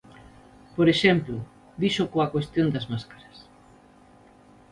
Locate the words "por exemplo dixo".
0.77-2.03